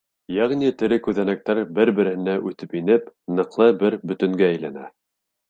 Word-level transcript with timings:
Йәғни 0.35 0.69
тере 0.77 0.95
күҙәнәктәр 1.07 1.61
бер-береһенә 1.79 2.35
үтеп 2.53 2.73
инеп, 2.81 3.13
ныҡлы 3.41 3.69
бер 3.85 4.01
бөтөнгә 4.13 4.51
әйләнә. 4.57 4.89